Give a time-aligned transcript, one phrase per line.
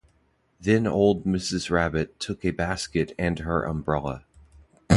[0.59, 4.23] Then old Mrs Rabbit took a basket and her umbrella.